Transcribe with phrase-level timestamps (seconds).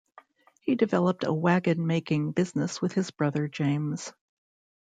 [0.61, 4.11] He developed a wagon-making business with his brother James.